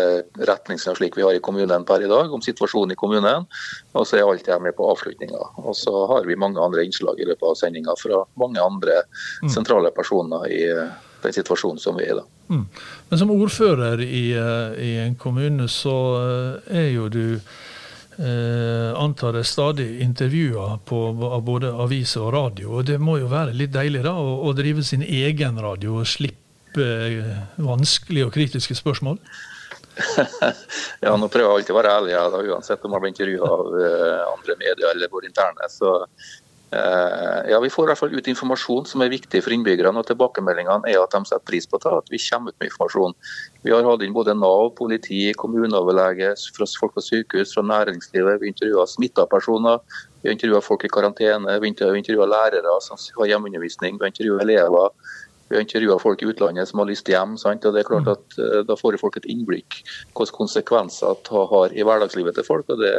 retningslinjer 0.48 0.98
slik 0.98 1.16
vi 1.16 1.24
har 1.24 1.36
i 1.36 1.42
kommunen 1.44 1.86
per 1.88 2.02
i 2.02 2.10
dag, 2.10 2.32
om 2.34 2.42
situasjonen 2.42 2.92
i 2.92 2.98
kommunen. 2.98 3.46
Og 3.94 4.06
så 4.08 4.18
er 4.18 4.26
alt 4.26 4.48
jeg 4.48 4.64
med 4.64 4.74
på 4.76 4.88
avslutninga. 4.90 5.40
Og 5.62 5.76
så 5.78 5.92
har 6.10 6.26
vi 6.28 6.36
mange 6.36 6.60
andre 6.60 6.84
innslag 6.84 7.20
i 7.20 7.28
løpet 7.28 7.48
av 7.48 7.56
sendinga 7.60 7.94
fra 8.00 8.24
mange 8.40 8.60
andre 8.60 9.02
mm. 9.44 9.52
sentrale 9.54 9.92
personer 9.94 10.48
i 10.50 10.62
den 11.22 11.36
situasjonen 11.38 11.80
som 11.80 11.96
vi 11.98 12.08
er 12.08 12.16
i 12.16 12.18
da. 12.18 12.26
Mm. 12.52 12.64
Men 13.08 13.18
som 13.18 13.30
ordfører 13.32 14.02
i, 14.04 14.24
eh, 14.36 14.84
i, 14.84 14.90
en 15.06 15.14
kommune, 15.16 15.68
så 15.72 15.96
eh, 16.20 16.80
er 16.82 16.88
jo 16.92 17.08
du 17.08 17.24
eh, 17.32 18.90
antar 18.92 19.38
jeg 19.40 19.48
stadig 19.48 19.88
intervjuer 20.04 20.76
av 20.76 21.40
både 21.46 21.72
aviser 21.72 22.26
og 22.26 22.34
radio. 22.36 22.74
og 22.78 22.90
Det 22.90 22.98
må 23.00 23.16
jo 23.22 23.30
være 23.32 23.56
litt 23.56 23.72
deilig 23.72 24.04
da, 24.04 24.12
å, 24.12 24.42
å 24.44 24.52
drive 24.56 24.84
sin 24.84 25.04
egen 25.06 25.60
radio 25.64 26.02
og 26.02 26.10
slippe 26.12 26.38
vanskelige 27.60 28.28
og 28.28 28.36
kritiske 28.36 28.76
spørsmål? 28.76 29.18
ja, 31.04 31.16
nå 31.16 31.28
prøver 31.28 31.48
jeg 31.48 31.56
alltid 31.56 31.74
å 31.74 31.78
være 31.78 31.96
ærlig, 31.98 32.12
ja, 32.14 32.22
da, 32.32 32.40
uansett 32.52 32.84
om 32.86 32.94
jeg 32.96 33.04
blir 33.04 33.12
intervjua 33.12 33.50
av 33.56 33.74
eh, 33.76 34.22
andre 34.28 34.56
medier 34.60 34.92
eller 34.92 35.12
våre 35.12 35.28
interne. 35.28 35.68
så 35.72 35.98
ja, 36.72 37.58
Vi 37.60 37.70
får 37.70 37.84
i 37.84 37.90
hvert 37.90 38.00
fall 38.00 38.14
ut 38.16 38.28
informasjon 38.32 38.86
som 38.88 39.02
er 39.04 39.12
viktig 39.12 39.42
for 39.44 39.52
innbyggerne. 39.52 39.98
og 39.98 40.06
Tilbakemeldingene 40.08 40.88
er 40.88 41.02
at 41.02 41.12
de 41.12 41.20
setter 41.28 41.44
pris 41.44 41.66
på 41.68 41.80
det, 41.82 41.92
at 41.92 42.08
vi 42.12 42.20
kommer 42.30 42.52
ut 42.52 42.60
med 42.60 42.70
informasjon. 42.70 43.14
Vi 43.62 43.74
har 43.74 43.84
hatt 43.84 44.02
inn 44.02 44.14
både 44.16 44.34
Nav, 44.34 44.72
politi, 44.78 45.32
kommuneoverlege, 45.36 46.32
folk 46.80 46.94
på 46.94 47.04
sykehus, 47.04 47.52
fra 47.54 47.62
næringslivet. 47.62 48.40
Vi 48.40 48.54
intervjuer 48.54 48.88
smitta 48.88 49.26
personer. 49.26 49.82
Vi 50.22 50.30
intervjua 50.32 50.62
folk 50.62 50.84
i 50.84 50.88
karantene, 50.92 51.58
vi 51.60 51.68
intervjua 51.68 52.26
lærere 52.30 52.78
som 52.80 52.96
har 53.18 53.32
hjemmeundervisning, 53.32 53.98
vi 54.00 54.12
intervjua 54.12 54.40
elever. 54.46 54.88
Vi 55.52 55.58
har 55.58 55.66
intervjua 55.66 55.98
folk 56.00 56.22
i 56.24 56.30
utlandet 56.32 56.70
som 56.70 56.80
har 56.80 56.88
lyst 56.88 57.10
hjem. 57.12 57.36
Sant? 57.40 57.66
og 57.68 57.76
det 57.76 57.82
er 57.82 57.90
klart 57.90 58.08
mm. 58.08 58.12
at 58.14 58.38
uh, 58.40 58.60
Da 58.68 58.78
får 58.78 58.96
folk 59.02 59.20
et 59.20 59.28
innblikk 59.28 59.82
hvilke 60.16 60.38
konsekvenser 60.38 61.20
det 61.28 61.44
har 61.52 61.76
i 61.76 61.84
hverdagslivet 61.84 62.38
til 62.38 62.48
folk. 62.48 62.72
og 62.72 62.80
det, 62.80 62.94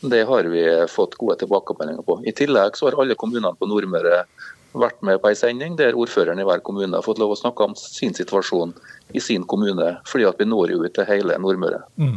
det 0.00 0.24
har 0.28 0.48
vi 0.50 0.64
fått 0.88 1.18
gode 1.20 1.36
tilbakemeldinger 1.44 2.08
på. 2.08 2.18
I 2.24 2.34
tillegg 2.36 2.80
så 2.80 2.88
har 2.88 2.98
alle 3.02 3.18
kommunene 3.18 3.54
på 3.58 3.68
Nordmøre 3.68 4.24
vært 4.72 5.02
med 5.04 5.20
på 5.20 5.28
en 5.28 5.36
sending 5.36 5.74
der 5.76 5.96
ordføreren 5.98 6.40
i 6.40 6.46
hver 6.48 6.62
kommune 6.64 6.96
har 6.96 7.04
fått 7.04 7.20
lov 7.20 7.34
å 7.34 7.38
snakke 7.38 7.66
om 7.66 7.74
sin 7.76 8.14
situasjon 8.16 8.72
i 9.12 9.20
sin 9.20 9.44
kommune, 9.48 9.88
fordi 10.08 10.24
at 10.28 10.38
vi 10.40 10.46
når 10.48 10.72
jo 10.72 10.80
ut 10.86 10.94
til 10.96 11.08
hele 11.08 11.36
Nordmøre. 11.40 11.82
Mm. 12.00 12.16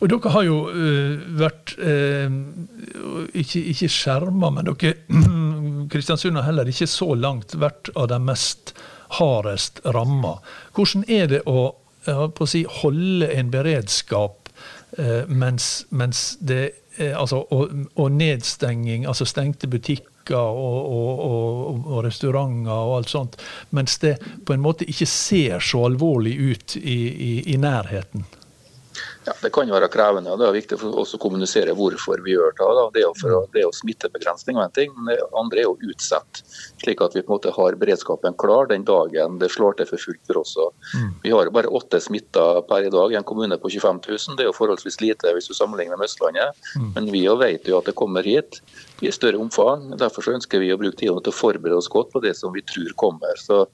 Og 0.00 0.10
Dere 0.10 0.32
har 0.34 0.46
jo 0.48 0.56
uh, 0.74 1.28
vært 1.38 1.76
uh, 1.78 2.26
ikke, 3.30 3.62
ikke 3.74 3.92
skjerma, 3.92 4.50
men 4.56 4.72
dere 4.72 4.96
Kristiansund 5.92 6.40
har 6.40 6.48
heller 6.48 6.68
ikke 6.70 6.90
så 6.90 7.12
langt 7.14 7.54
vært 7.60 7.92
av 7.94 8.08
de 8.10 8.18
mest 8.22 8.74
hardest 9.18 9.80
ramma. 9.94 10.38
Hvordan 10.76 11.08
er 11.08 11.32
det 11.32 11.42
å 11.46 11.72
å 12.04 12.46
si, 12.48 12.64
holde 12.82 13.30
en 13.32 13.50
beredskap 13.52 14.50
eh, 14.98 15.24
mens, 15.28 15.86
mens, 15.88 16.34
det 16.40 16.74
altså, 17.00 17.40
og, 17.50 17.72
og, 17.94 18.12
nedstenging, 18.12 19.06
altså 19.08 19.26
stengte 19.26 19.70
butikker 19.70 20.36
og, 20.36 20.92
og, 20.94 21.80
og, 21.80 21.98
restauranter 22.04 22.70
og 22.70 22.98
alt 22.98 23.12
sånt, 23.12 23.40
mens 23.76 23.98
det 24.04 24.14
på 24.46 24.54
en 24.54 24.62
måte 24.62 24.86
ikke 24.88 25.08
ser 25.10 25.64
så 25.64 25.84
alvorlig 25.88 26.36
ut 26.38 26.76
i, 26.76 26.98
i, 27.08 27.32
i 27.54 27.58
nærheten? 27.60 28.24
Ja, 29.24 29.32
Det 29.40 29.50
kan 29.52 29.70
være 29.70 29.88
krevende. 29.88 30.32
og 30.32 30.38
Det 30.38 30.46
er 30.46 30.52
viktig 30.52 30.78
for 30.78 30.98
oss 31.00 31.14
å 31.14 31.20
kommunisere 31.20 31.74
hvorfor 31.74 32.20
vi 32.24 32.34
gjør 32.34 32.52
det. 32.52 32.58
Da. 32.60 32.84
Det 32.92 33.00
er 33.00 33.06
jo 33.06 33.14
for 33.20 33.48
det 33.52 33.60
er 33.60 33.66
jo 33.66 33.72
smittebegrensning 33.72 34.58
og 34.58 34.64
en 34.64 34.74
ting, 34.76 34.92
men 34.96 35.14
det 35.14 35.22
andre 35.32 35.62
er 35.62 35.68
jo 35.68 35.76
utsett. 35.90 36.42
Slik 36.82 37.00
at 37.00 37.14
vi 37.16 37.22
på 37.22 37.32
en 37.32 37.36
måte 37.38 37.54
har 37.54 37.78
beredskapen 37.80 38.36
klar 38.36 38.68
den 38.68 38.84
dagen 38.84 39.38
det 39.38 39.50
slår 39.50 39.78
til 39.78 39.88
for 39.88 39.98
fullt 39.98 40.22
for 40.28 40.40
oss. 40.42 40.56
Mm. 40.94 41.10
Vi 41.22 41.32
har 41.32 41.50
bare 41.50 41.72
åtte 41.72 42.00
smitta 42.00 42.62
per 42.68 42.84
i 42.84 42.92
dag 42.92 43.12
i 43.12 43.16
en 43.16 43.24
kommune 43.24 43.56
på 43.58 43.70
25 43.70 44.02
000. 44.06 44.36
Det 44.36 44.44
er 44.44 44.50
jo 44.50 44.56
forholdsvis 44.56 45.00
lite 45.00 45.32
hvis 45.32 45.48
du 45.48 45.54
sammenligner 45.54 45.96
med 45.96 46.08
Østlandet. 46.10 46.60
Mm. 46.76 46.92
Men 46.94 47.12
vi 47.12 47.24
jo 47.24 47.36
vet 47.40 47.68
jo 47.68 47.78
at 47.78 47.88
det 47.88 47.96
kommer 47.96 48.22
hit 48.22 48.60
i 49.00 49.12
større 49.12 49.40
omfang. 49.40 49.90
Derfor 49.98 50.24
så 50.24 50.36
ønsker 50.36 50.60
vi 50.60 50.72
å 50.72 50.78
bruke 50.80 51.00
tiden 51.00 51.20
til 51.22 51.32
å 51.32 51.36
forberede 51.36 51.80
oss 51.80 51.88
godt 51.88 52.12
på 52.12 52.22
det 52.24 52.36
som 52.36 52.52
vi 52.54 52.62
tror 52.62 52.92
kommer. 53.00 53.40
Så 53.40 53.64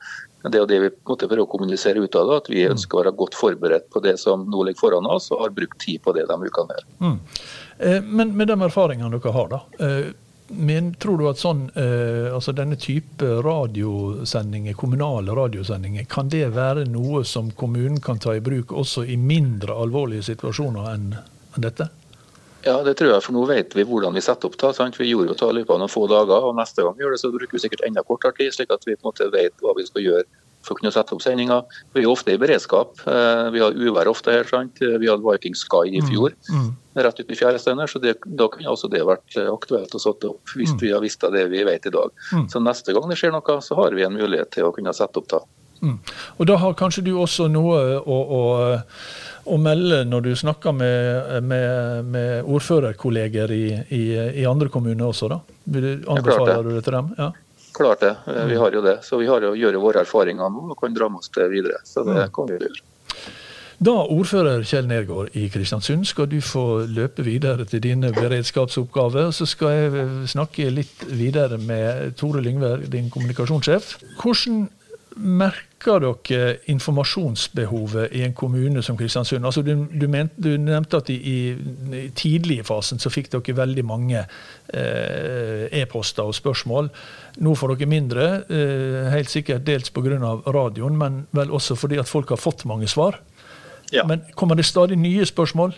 det 0.43 0.57
er 0.57 0.63
jo 0.63 0.69
det 0.71 0.81
vi 0.81 0.91
prøver 1.05 1.43
å 1.43 1.49
kommunisere 1.51 2.01
ut 2.01 2.17
av 2.17 2.31
det, 2.31 2.39
at 2.43 2.49
vi 2.53 2.63
mm. 2.65 2.73
ønsker 2.77 2.97
å 2.97 3.03
være 3.03 3.17
godt 3.19 3.37
forberedt 3.37 3.91
på 3.93 4.01
det 4.05 4.17
som 4.23 4.47
nå 4.49 4.65
ligger 4.69 4.81
foran 4.81 5.09
oss, 5.11 5.29
og 5.35 5.45
har 5.45 5.55
brukt 5.57 5.81
tid 5.83 6.01
på 6.05 6.15
det 6.17 6.25
de 6.31 6.39
ukene 6.41 6.79
her. 6.79 6.89
Mm. 7.03 7.19
Eh, 7.79 8.01
men 8.09 8.35
med 8.39 8.49
de 8.49 8.57
erfaringene 8.65 9.13
dere 9.19 9.35
har, 9.37 9.53
da. 9.53 9.61
Eh, 9.85 10.11
men 10.51 10.95
tror 10.99 11.21
du 11.21 11.29
at 11.31 11.39
sånn, 11.39 11.67
eh, 11.79 12.33
altså 12.35 12.55
denne 12.57 12.79
type 12.81 13.27
radiosendinger, 13.45 14.75
kommunale 14.79 15.37
radiosendinger, 15.37 16.09
kan 16.11 16.33
det 16.33 16.49
være 16.57 16.89
noe 16.91 17.23
som 17.29 17.53
kommunen 17.55 18.01
kan 18.03 18.19
ta 18.19 18.35
i 18.35 18.43
bruk 18.43 18.73
også 18.73 19.05
i 19.07 19.21
mindre 19.21 19.77
alvorlige 19.79 20.27
situasjoner 20.33 20.91
enn 20.95 21.13
dette? 21.61 21.91
Ja, 22.67 22.77
det 22.85 22.99
tror 23.01 23.15
jeg, 23.15 23.25
for 23.25 23.37
nå 23.37 23.47
vet 23.49 23.73
vi 23.77 23.87
hvordan 23.89 24.17
vi 24.17 24.23
setter 24.25 24.51
opp. 24.51 24.59
Da, 24.61 24.75
sant? 24.77 24.99
Vi 25.01 25.09
gjorde 25.09 25.33
jo 25.33 25.49
i 25.49 25.57
løpet 25.61 25.73
av 25.73 25.81
noen 25.81 25.93
få 25.93 26.05
dager, 26.11 26.51
og 26.51 26.59
neste 26.59 26.85
gang 26.85 26.97
vi 26.99 27.07
gjør 27.07 27.17
det, 27.17 27.23
så 27.23 27.33
bruker 27.33 27.57
vi 27.57 27.63
sikkert 27.63 27.87
enda 27.89 28.05
kortere 28.05 28.37
tid, 28.37 28.53
slik 28.57 28.73
at 28.75 28.85
vi 28.87 28.97
på 28.99 29.07
en 29.07 29.13
måte 29.13 29.29
vet 29.33 29.57
hva 29.65 29.75
vi 29.79 29.87
skal 29.89 30.05
gjøre 30.05 30.29
for 30.61 30.75
å 30.75 30.81
kunne 30.81 30.93
sette 30.93 31.15
opp 31.17 31.23
sendinga. 31.25 31.63
Vi 31.97 32.03
er 32.03 32.11
ofte 32.11 32.35
i 32.35 32.41
beredskap. 32.41 33.01
Eh, 33.09 33.47
vi 33.55 33.63
har 33.63 33.77
uvær 33.77 34.11
ofte 34.13 34.35
her. 34.35 34.45
sant? 34.49 34.81
Vi 34.81 35.09
hadde 35.09 35.25
Viking 35.25 35.57
Sky 35.57 35.87
i 35.89 36.03
mm, 36.03 36.11
fjor, 36.11 36.37
mm. 36.53 36.67
rett 37.01 37.23
ute 37.23 37.33
i 37.33 37.39
fjærestøyene, 37.39 37.87
så 37.89 38.03
det, 38.03 38.19
da 38.37 38.51
kunne 38.53 38.75
også 38.75 38.91
det 38.93 39.01
vært 39.09 39.39
aktuelt 39.41 39.97
å 39.97 40.03
sette 40.03 40.29
opp 40.29 40.53
hvis 40.53 40.75
mm. 40.75 40.83
vi 40.83 40.93
har 40.93 41.05
visst 41.05 41.25
det 41.25 41.47
vi 41.53 41.65
vet 41.65 41.89
i 41.89 41.95
dag. 41.95 42.13
Mm. 42.37 42.45
Så 42.53 42.61
neste 42.61 42.97
gang 42.97 43.09
det 43.09 43.17
skjer 43.21 43.33
noe, 43.33 43.57
så 43.65 43.81
har 43.81 43.97
vi 43.97 44.05
en 44.05 44.21
mulighet 44.21 44.53
til 44.53 44.69
å 44.69 44.75
kunne 44.77 44.93
sette 44.97 45.23
opp 45.23 45.33
da. 45.33 45.41
Mm. 45.81 45.99
Og 46.37 46.47
da 46.49 46.57
har 46.61 46.79
kanskje 46.79 47.07
du 47.07 47.15
også 47.17 47.49
noe 47.49 47.83
å, 48.01 48.21
å 48.41 48.43
å 49.51 49.59
melde 49.61 50.03
når 50.09 50.25
du 50.25 50.31
snakker 50.37 50.75
med, 50.77 51.43
med, 51.43 52.05
med 52.11 52.49
ordførerkolleger 52.51 53.53
i, 53.55 53.65
i, 53.89 54.03
i, 54.43 54.47
andre 54.49 54.69
kommuner 54.73 55.09
også, 55.09 55.31
da? 55.33 55.41
Anbefaler 55.67 56.67
du 56.67 56.75
det 56.77 56.85
til 56.87 56.97
dem? 56.99 57.13
Ja. 57.19 57.31
Klart 57.75 58.03
det, 58.03 58.15
vi 58.51 58.59
har 58.59 58.75
jo 58.75 58.83
det. 58.85 58.99
Så 59.07 59.21
vi 59.21 59.29
har 59.31 59.43
jo 59.45 59.55
å 59.55 59.59
gjøre 59.59 59.81
våre 59.81 60.05
erfaringer 60.05 60.51
nå 60.53 60.73
og 60.73 60.79
kan 60.79 60.95
dra 60.95 61.09
med 61.09 61.23
oss 61.23 61.31
det 61.35 61.47
videre. 61.53 61.81
Så 61.87 62.05
det 62.05 62.19
mm. 62.19 62.33
kan 62.35 62.51
vi 62.51 62.59
gjøre. 62.59 62.83
Da, 63.81 63.95
ordfører 64.13 64.67
Kjell 64.69 64.85
Nergård 64.91 65.31
i 65.41 65.47
Kristiansund, 65.49 66.05
skal 66.05 66.27
du 66.29 66.37
få 66.45 66.83
løpe 66.85 67.25
videre 67.25 67.65
til 67.65 67.81
dine 67.81 68.11
beredskapsoppgaver. 68.13 69.31
Så 69.33 69.47
skal 69.49 69.73
jeg 69.73 70.11
snakke 70.35 70.67
litt 70.75 71.07
videre 71.09 71.57
med 71.63 72.13
Tore 72.21 72.43
Lyngvær, 72.45 72.85
din 72.93 73.09
kommunikasjonssjef. 73.15 73.95
Hvordan 74.21 74.67
merker 75.17 76.03
dere 76.03 76.57
informasjonsbehovet 76.71 78.13
i 78.13 78.23
en 78.23 78.35
kommune 78.37 78.83
som 78.83 78.97
Kristiansund? 78.99 79.45
Altså 79.47 79.63
du, 79.63 79.73
du, 79.91 80.07
ment, 80.11 80.33
du 80.37 80.55
nevnte 80.61 81.01
at 81.01 81.11
i, 81.11 81.17
i, 81.17 82.05
tidlige 82.17 82.65
fasen 82.69 83.01
så 83.03 83.13
fikk 83.13 83.31
dere 83.33 83.57
veldig 83.59 83.85
mange 83.89 84.23
eh, 84.23 85.67
e-poster 85.81 86.29
og 86.29 86.37
spørsmål. 86.37 86.91
Nå 87.43 87.55
får 87.59 87.75
dere 87.75 87.91
mindre, 87.91 88.29
eh, 88.49 89.11
helt 89.15 89.33
sikkert 89.33 89.67
dels 89.67 89.91
pga. 89.91 90.19
radioen, 90.47 90.99
men 90.99 91.25
vel 91.37 91.51
også 91.51 91.77
fordi 91.77 91.99
at 92.01 92.09
folk 92.09 92.31
har 92.31 92.41
fått 92.41 92.65
mange 92.65 92.89
svar. 92.89 93.21
Ja. 93.91 94.07
Men 94.07 94.23
kommer 94.35 94.55
det 94.55 94.69
stadig 94.69 94.99
nye 94.99 95.27
spørsmål? 95.27 95.75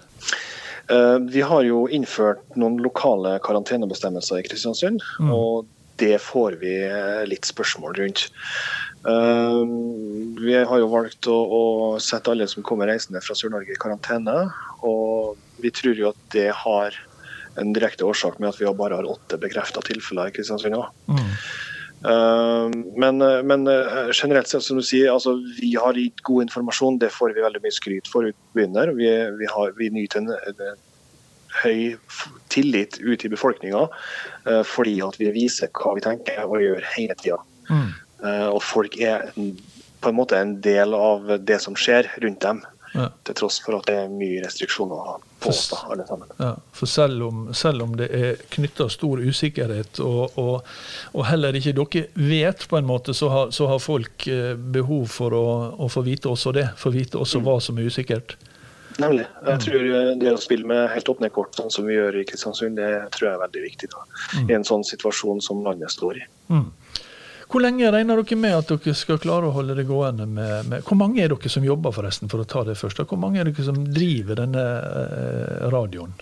Uh, 0.91 1.17
vi 1.31 1.41
har 1.41 1.63
jo 1.65 1.87
innført 1.89 2.43
noen 2.59 2.81
lokale 2.83 3.39
karantenebestemmelser 3.45 4.43
i 4.43 4.49
Kristiansund. 4.49 5.01
Mm. 5.21 5.31
og 5.33 5.71
det 6.01 6.19
får 6.25 6.57
vi 6.59 6.73
litt 7.29 7.47
spørsmål 7.47 7.95
rundt. 8.01 8.27
Uh, 9.03 9.67
vi 10.39 10.55
har 10.55 10.79
jo 10.79 10.91
valgt 10.93 11.27
å, 11.27 11.35
å, 11.35 11.63
sette 12.03 12.31
alle 12.31 12.47
som 12.51 12.63
kommer 12.67 12.87
reisende 12.91 13.23
fra 13.25 13.35
Sør-Norge 13.39 13.75
i 13.75 13.81
karantene. 13.81 14.47
Og 14.87 15.39
vi 15.63 15.73
tror 15.75 15.99
jo 15.99 16.13
at 16.13 16.23
det 16.35 16.51
har 16.63 16.97
en 17.61 17.75
direkte 17.77 18.07
årsak 18.09 18.39
med 18.41 18.53
at 18.53 18.61
vi 18.61 18.71
bare 18.79 19.01
har 19.01 19.09
åtte 19.09 19.39
bekrefta 19.41 19.83
tilfeller 19.85 20.31
i 20.31 20.37
Kristiansund. 20.37 20.79
Mm. 21.11 21.35
Uh, 22.03 22.71
men, 22.99 23.23
men 23.47 23.67
uh, 23.69 24.11
generelt 24.11 24.51
sett, 24.51 24.65
som 24.67 24.79
du 24.81 24.87
sier, 24.87 25.11
altså, 25.13 25.37
vi 25.59 25.75
har 25.79 25.99
gitt 25.99 26.23
god 26.27 26.49
informasjon. 26.49 27.03
Det 27.03 27.13
får 27.15 27.37
vi 27.37 27.45
veldig 27.45 27.63
mye 27.65 27.75
skryt 27.75 28.11
for 28.11 28.31
ut 28.31 28.39
begynner. 28.57 28.95
Vi, 28.99 29.11
vi, 29.39 29.51
har, 29.51 29.75
vi 29.79 29.91
nyter 29.95 30.25
en, 30.25 30.33
en, 30.55 30.89
høy 31.63 31.99
tillit 32.49 32.97
ute 33.03 33.27
i 33.29 33.31
befolkninga 33.35 33.83
uh, 33.85 34.63
fordi 34.65 34.95
at 35.05 35.19
vi 35.21 35.29
viser 35.35 35.69
hva 35.77 35.93
vi 35.99 36.05
tenker 36.05 36.47
og 36.47 36.63
gjør 36.65 36.87
hele 36.95 37.17
tida. 37.21 37.43
Mm. 37.69 37.91
Eh, 38.23 38.47
og 38.49 38.63
folk 38.63 38.99
er 39.01 39.31
på 40.03 40.11
en 40.11 40.19
måte 40.19 40.39
en 40.39 40.57
del 40.63 40.95
av 40.95 41.39
det 41.41 41.61
som 41.63 41.77
skjer 41.79 42.11
rundt 42.23 42.43
dem. 42.43 42.63
Ja. 42.93 43.07
Til 43.25 43.37
tross 43.39 43.57
for 43.65 43.79
at 43.79 43.87
det 43.89 43.95
er 44.03 44.11
mye 44.13 44.43
restriksjoner 44.45 45.15
på 45.41 45.49
oss, 45.49 45.63
da, 45.71 45.79
alle 45.95 46.05
sammen. 46.05 46.29
Ja, 46.37 46.51
for 46.77 46.91
selv 46.91 47.25
om, 47.25 47.47
selv 47.57 47.87
om 47.87 47.95
det 47.97 48.11
er 48.13 48.43
knytta 48.53 48.91
stor 48.93 49.23
usikkerhet, 49.23 50.01
og, 50.05 50.37
og, 50.37 50.69
og, 51.15 51.23
heller 51.31 51.57
ikke 51.57 51.73
dere 51.79 52.05
vet, 52.21 52.67
på 52.69 52.77
en 52.77 52.89
måte, 52.89 53.15
så 53.17 53.31
har, 53.33 53.51
så 53.57 53.71
har 53.71 53.81
folk 53.81 54.27
eh, 54.29 54.53
behov 54.77 55.09
for 55.15 55.33
å, 55.39 55.47
å, 55.73 55.89
få 55.93 56.05
vite 56.05 56.29
også 56.29 56.53
det. 56.59 56.69
Få 56.77 56.93
vite 56.93 57.17
også 57.23 57.41
mm. 57.41 57.49
hva 57.49 57.57
som 57.65 57.81
er 57.81 57.89
usikkert. 57.89 58.37
Nemlig. 59.01 59.25
Jeg 59.41 59.57
mm. 59.57 59.65
tror 59.65 59.89
eh, 59.89 60.13
Det 60.21 60.35
å 60.35 60.45
spille 60.45 60.69
med 60.69 60.85
helt 60.93 61.09
åpne 61.09 61.33
kort, 61.33 61.57
sånn 61.57 61.73
som 61.73 61.89
vi 61.89 61.97
gjør 61.97 62.21
i 62.21 62.27
Kristiansund, 62.29 62.77
det 62.77 62.93
tror 63.17 63.31
jeg 63.31 63.39
er 63.39 63.45
veldig 63.47 63.67
viktig 63.71 63.93
da, 63.95 64.05
mm. 64.37 64.53
i 64.53 64.59
en 64.59 64.69
sånn 64.69 64.85
situasjon 64.85 65.41
som 65.41 65.65
landet 65.65 65.97
står 65.97 66.21
i. 66.21 66.29
Mm. 66.53 66.69
Hvor 67.53 67.61
lenge 67.61 67.91
regner 67.93 68.17
dere 68.17 68.37
med 68.41 68.55
at 68.57 68.71
dere 68.71 68.95
skal 68.97 69.19
klare 69.21 69.51
å 69.51 69.53
holde 69.53 69.77
det 69.77 69.85
gående 69.85 70.25
med, 70.25 70.71
med 70.71 70.85
Hvor 70.89 70.97
mange 70.97 71.21
er 71.21 71.29
dere 71.29 71.53
som 71.53 71.65
jobber, 71.67 71.93
forresten, 71.93 72.31
for 72.33 72.41
å 72.41 72.49
ta 72.49 72.63
det 72.65 72.79
først? 72.81 73.03
Hvor 73.05 73.21
mange 73.21 73.43
er 73.43 73.51
dere 73.51 73.67
som 73.67 73.83
driver 73.93 74.41
denne 74.41 74.63
eh, 74.63 75.67
radioen? 75.73 76.15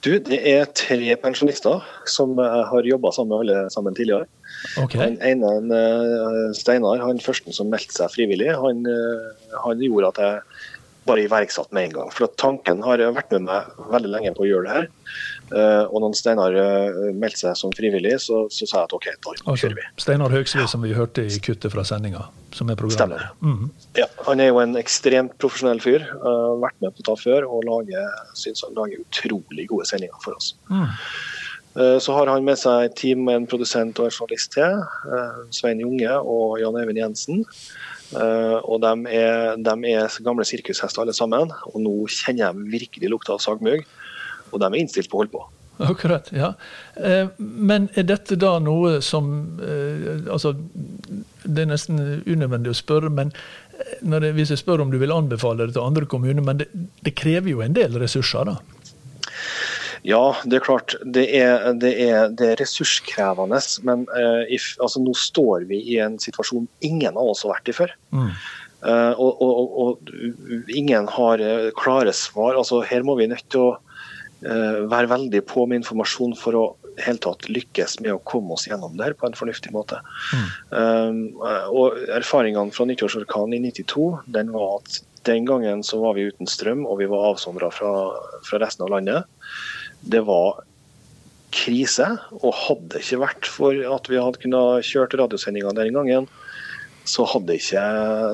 Du, 0.00 0.14
Det 0.22 0.38
er 0.48 0.64
tre 0.78 1.12
pensjonister 1.20 1.84
som 2.08 2.32
eh, 2.40 2.56
har 2.70 2.88
jobba 2.88 3.12
sammen 3.12 3.42
alle 3.42 3.66
sammen 3.74 3.98
tidligere. 3.98 4.24
Okay. 4.80 5.02
Den 5.02 5.20
ene, 5.20 5.52
eh, 5.76 6.40
Steinar, 6.56 7.04
han 7.04 7.20
første 7.20 7.52
som 7.52 7.68
meldte 7.68 7.98
seg 7.98 8.14
frivillig, 8.16 8.48
han, 8.56 8.80
han 9.60 9.84
gjorde 9.84 10.14
at 10.14 10.22
jeg 10.24 10.64
bare 11.06 11.24
iverksatt 11.24 11.72
med 11.74 11.88
en 11.88 11.96
gang. 12.00 12.12
For 12.14 12.30
Tanken 12.40 12.82
har 12.86 13.02
vært 13.14 13.32
med 13.36 13.46
meg 13.46 13.88
veldig 13.92 14.12
lenge 14.12 14.32
på 14.36 14.44
å 14.44 14.48
gjøre 14.48 14.66
det 14.66 14.76
her. 14.76 14.88
Uh, 15.46 15.86
og 15.94 16.00
når 16.02 16.16
Steinar 16.18 16.56
uh, 16.58 16.96
meldte 17.14 17.44
seg 17.44 17.58
som 17.58 17.74
frivillig, 17.76 18.16
så, 18.24 18.42
så, 18.50 18.66
sa 18.66 18.80
jeg 18.80 18.88
at 18.88 18.96
OK, 18.96 19.06
da 19.22 19.54
kjører 19.54 19.76
vi. 19.78 19.84
Steinar 20.02 20.34
Høgsli, 20.34 20.66
som 20.66 20.82
vi 20.82 20.90
hørte 20.96 21.22
i 21.22 21.38
kuttet 21.42 21.70
fra 21.70 21.84
sendinga, 21.86 22.24
som 22.56 22.72
er 22.72 22.78
programleder. 22.80 23.28
Mm. 23.46 23.70
Ja, 23.98 24.08
han 24.26 24.42
er 24.42 24.50
jo 24.50 24.58
en 24.64 24.74
ekstremt 24.80 25.36
profesjonell 25.42 25.82
fyr. 25.84 26.02
Uh, 26.18 26.58
vært 26.64 26.82
med 26.82 26.98
på 26.98 27.06
det 27.06 27.18
før 27.22 27.46
og 27.46 27.62
lager, 27.68 28.10
synes 28.34 28.66
han 28.66 28.74
lager 28.78 29.06
utrolig 29.06 29.68
gode 29.70 29.86
sendinger 29.88 30.18
for 30.24 30.38
oss. 30.38 30.54
Mm. 30.72 30.90
Så 32.00 32.14
har 32.16 32.24
han 32.32 32.40
med 32.40 32.56
seg 32.56 32.86
et 32.86 32.94
team 32.96 33.26
med 33.26 33.36
en 33.36 33.46
produsent 33.52 33.98
og 34.00 34.06
en 34.08 34.14
journalist 34.14 34.54
til. 34.54 34.78
Svein 35.52 35.82
Junge 35.82 36.14
og 36.24 36.54
Jan 36.56 36.78
Even 36.80 36.96
Jensen. 36.96 37.42
Uh, 38.14 38.62
og 38.62 38.80
de 38.84 38.92
er, 39.10 39.56
de 39.58 39.74
er, 39.90 40.16
gamle 40.24 40.46
sirkushester 40.46 41.02
alle 41.02 41.14
sammen, 41.16 41.50
og 41.72 41.76
nå 41.82 41.94
kjenner 42.12 42.46
jeg 42.46 42.70
virkelig 42.76 43.12
lukta 43.12 43.34
av 43.34 43.42
sagmugg. 43.42 43.86
Og 44.52 44.62
de 44.62 44.68
er 44.68 44.78
innstilt 44.78 45.10
på 45.10 45.18
å 45.18 45.24
holde 45.24 45.34
på. 45.34 45.42
Akkurat, 45.86 46.30
ja. 46.32 46.52
Uh, 46.96 47.32
men 47.38 47.90
er 47.98 48.06
dette 48.08 48.38
da 48.40 48.54
noe 48.62 49.02
som 49.04 49.58
uh, 49.60 50.30
Altså, 50.32 50.54
det 51.44 51.66
er 51.66 51.72
nesten 51.72 52.00
unødvendig 52.24 52.72
å 52.72 52.78
spørre, 52.78 53.12
men 53.12 53.34
det, 54.00 54.32
hvis 54.38 54.54
jeg 54.54 54.62
spør 54.62 54.86
om 54.86 54.94
du 54.94 54.96
vil 55.02 55.12
anbefale 55.12 55.66
det 55.66 55.76
til 55.76 55.84
andre 55.84 56.08
kommuner, 56.08 56.40
men 56.42 56.62
det, 56.62 56.70
det 57.04 57.12
krever 57.18 57.52
jo 57.52 57.60
en 57.64 57.76
del 57.76 57.98
ressurser, 58.00 58.48
da? 58.48 58.75
Ja, 60.06 60.36
det 60.46 60.60
er 60.60 60.66
klart. 60.66 60.94
Det 61.02 61.24
er, 61.34 61.72
det 61.82 61.92
er, 62.04 62.28
det 62.30 62.52
er 62.52 62.60
ressurskrevende. 62.60 63.58
Men 63.86 64.04
uh, 64.14 64.44
if, 64.52 64.74
altså, 64.82 65.02
nå 65.02 65.16
står 65.18 65.66
vi 65.70 65.80
i 65.96 65.98
en 66.02 66.20
situasjon 66.22 66.68
ingen 66.86 67.18
av 67.18 67.32
oss 67.32 67.42
har 67.42 67.56
vært 67.56 67.72
i 67.72 67.74
før. 67.74 67.94
Mm. 68.14 68.30
Uh, 68.86 69.18
og, 69.18 69.40
og, 69.42 69.72
og, 69.82 70.10
ingen 70.70 71.08
har 71.10 71.42
eh, 71.42 71.70
klare 71.74 72.12
svar. 72.14 72.54
Altså, 72.54 72.84
her 72.86 73.02
må 73.06 73.16
vi 73.18 73.26
nødt 73.32 73.48
til 73.50 73.64
å 73.64 73.70
uh, 73.74 74.84
være 74.86 75.10
veldig 75.10 75.42
på 75.50 75.64
med 75.66 75.82
informasjon 75.82 76.36
for 76.38 76.60
å 76.60 76.66
helt 77.02 77.24
tatt 77.26 77.48
lykkes 77.50 77.98
med 78.04 78.14
å 78.14 78.22
komme 78.28 78.54
oss 78.54 78.68
gjennom 78.68 78.94
det 78.96 79.08
her 79.08 79.16
på 79.18 79.26
en 79.28 79.36
fornuftig 79.36 79.72
måte. 79.74 79.98
Mm. 80.30 80.46
Um, 80.70 81.18
og 81.74 81.98
Erfaringene 82.14 82.72
fra 82.72 82.86
nyttårsorkanen 82.88 83.58
i 83.58 83.74
92 83.74 84.06
den 84.38 84.54
var 84.54 84.78
at 84.78 85.02
Den 85.26 85.42
gangen 85.42 85.80
så 85.82 85.98
var 85.98 86.14
vi 86.14 86.28
uten 86.30 86.46
strøm, 86.46 86.84
og 86.86 87.00
vi 87.00 87.08
var 87.10 87.32
avsondra 87.32 87.66
fra, 87.74 87.88
fra 88.46 88.60
resten 88.62 88.84
av 88.86 88.92
landet. 88.92 89.24
Det 90.06 90.22
var 90.26 90.62
krise. 91.56 92.08
Og 92.40 92.54
hadde 92.56 92.94
det 92.94 93.04
ikke 93.04 93.22
vært 93.24 93.50
for 93.50 93.84
at 93.96 94.10
vi 94.10 94.20
hadde 94.20 94.42
kunnet 94.42 94.86
kjørt 94.86 95.16
radiosendinga 95.18 95.74
den 95.78 95.94
gangen, 95.96 96.28
så 97.06 97.26
hadde, 97.30 97.54
ikke, 97.54 97.82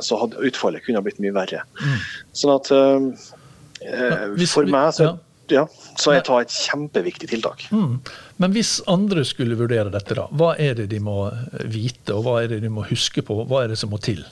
så 0.04 0.18
hadde 0.22 0.46
utfallet 0.48 0.84
kunne 0.86 1.02
blitt 1.04 1.20
mye 1.20 1.34
verre. 1.36 1.60
Mm. 1.82 1.98
Sånn 2.40 2.54
at 2.54 2.70
uh, 2.72 4.46
For 4.48 4.68
meg 4.70 4.94
så, 4.96 5.10
ja, 5.52 5.66
så 6.00 6.14
er 6.14 6.22
det 6.24 6.38
et 6.46 6.54
kjempeviktig 6.56 7.28
tiltak. 7.34 7.66
Mm. 7.74 7.98
Men 8.40 8.54
hvis 8.56 8.78
andre 8.90 9.26
skulle 9.28 9.58
vurdere 9.60 9.92
dette, 9.92 10.16
da, 10.16 10.24
hva 10.32 10.54
er 10.56 10.78
det 10.80 10.88
de 10.94 11.02
må 11.04 11.26
vite, 11.68 12.14
og 12.14 12.24
hva 12.26 12.38
er 12.42 12.54
det 12.54 12.62
de 12.64 12.72
må 12.72 12.86
huske 12.88 13.24
på? 13.26 13.42
Hva 13.50 13.66
er 13.66 13.74
det 13.74 13.80
som 13.82 13.92
må 13.92 14.00
til? 14.02 14.24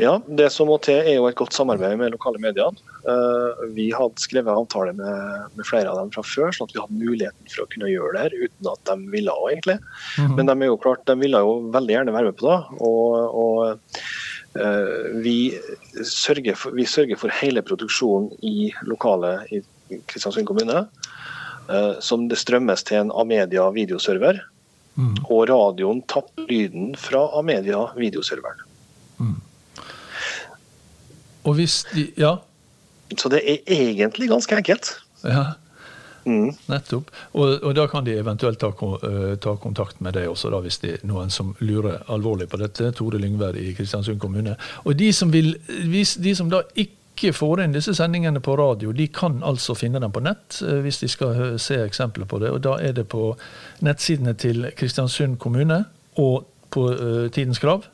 Ja, 0.00 0.14
Det 0.26 0.48
som 0.52 0.70
må 0.70 0.78
til 0.82 0.96
er 0.96 1.18
jo 1.18 1.26
et 1.28 1.36
godt 1.36 1.54
samarbeid 1.54 1.98
med 2.00 2.12
lokale 2.14 2.40
medier. 2.40 2.76
Eh, 3.08 3.64
vi 3.76 3.90
hadde 3.92 4.22
skrevet 4.22 4.52
avtale 4.52 4.94
med, 4.96 5.50
med, 5.56 5.66
flere 5.68 5.90
av 5.90 5.98
dem 6.00 6.12
fra 6.14 6.24
før, 6.24 6.54
sånn 6.56 6.70
at 6.70 6.74
vi 6.74 6.80
hadde 6.80 7.00
muligheten 7.00 7.52
for 7.52 7.64
å 7.64 7.68
kunne 7.72 7.90
gjøre 7.90 8.14
det 8.16 8.22
her 8.24 8.36
uten 8.46 8.70
at 8.72 8.82
de 8.88 9.12
ville 9.12 9.34
òg, 9.34 9.50
egentlig. 9.52 9.78
Mm 9.80 10.26
-hmm. 10.26 10.36
Men 10.36 10.46
de, 10.46 10.54
er 10.56 10.70
jo 10.70 10.78
klart, 10.84 11.04
de 11.06 11.18
ville 11.20 11.42
jo 11.44 11.52
veldig 11.76 11.94
gjerne 11.94 12.16
være 12.16 12.30
med 12.30 12.36
på 12.36 12.48
det. 12.48 12.58
Og, 12.80 13.10
og 13.44 13.60
uh, 14.60 15.20
vi, 15.24 15.58
sørger 16.02 16.54
for, 16.54 16.70
vi, 16.72 16.84
sørger 16.84 17.16
for, 17.16 17.28
hele 17.28 17.62
produksjonen 17.62 18.30
i 18.42 18.72
lokalet 18.82 19.52
i 19.52 19.62
Kristiansund 20.06 20.46
kommune. 20.46 20.86
Uh, 21.68 22.00
som 22.00 22.28
det 22.28 22.38
strømmes 22.38 22.82
til 22.82 22.96
en 22.96 23.12
Amedia 23.12 23.70
videoserver. 23.70 24.40
Mm. 24.96 25.16
Og 25.30 25.48
radioen 25.48 26.02
tapper 26.02 26.48
lyden 26.48 26.96
fra 26.96 27.28
Amedia 27.38 27.86
videoserveren. 27.96 28.69
Og 31.50 31.58
hvis 31.58 31.82
de 31.90 32.06
Ja? 32.20 32.36
Så 33.18 33.28
det 33.28 33.40
er 33.42 33.58
egentlig 33.66 34.28
ganske 34.30 34.56
enkelt. 34.56 34.92
Ja, 35.24 35.44
mm. 36.24 36.52
nettopp. 36.70 37.10
Og, 37.32 37.56
og, 37.62 37.74
da 37.74 37.86
kan 37.90 38.06
de 38.06 38.14
eventuelt 38.18 38.60
ta, 38.60 38.70
uh, 38.70 39.34
ta 39.42 39.56
kontakt 39.58 40.00
med 40.00 40.14
deg 40.14 40.30
også, 40.30 40.50
da, 40.52 40.60
hvis 40.62 40.78
det 40.82 40.92
er 40.94 41.04
noen 41.10 41.32
som 41.34 41.54
lurer 41.58 42.04
alvorlig 42.12 42.48
på 42.52 42.60
dette. 42.60 42.92
Tore 42.96 43.18
Lyngvær 43.18 43.58
i 43.58 43.72
Kristiansund 43.74 44.20
kommune. 44.22 44.54
Og 44.84 44.94
de 44.98 45.12
som, 45.12 45.32
vil, 45.32 45.56
hvis, 45.90 46.14
de 46.22 46.34
som 46.38 46.52
da 46.52 46.62
ikke 46.78 47.34
får 47.36 47.64
inn 47.64 47.74
disse 47.74 47.96
sendingene 47.98 48.40
på 48.40 48.54
radio, 48.56 48.94
de 48.96 49.08
kan 49.12 49.42
altså 49.44 49.74
finne 49.74 50.00
dem 50.00 50.14
på 50.14 50.22
nett 50.24 50.60
uh, 50.62 50.78
hvis 50.84 51.02
de 51.02 51.10
skal 51.10 51.58
se 51.58 51.80
eksempler 51.82 52.30
på 52.30 52.38
det. 52.44 52.54
Og 52.54 52.62
da 52.64 52.78
er 52.78 52.94
det 52.96 53.08
på 53.10 53.32
nettsidene 53.82 54.36
til 54.38 54.70
Kristiansund 54.78 55.40
kommune 55.42 55.82
og 56.14 56.46
på 56.70 56.92
uh, 56.94 57.26
Tidens 57.34 57.58
Krav. 57.58 57.90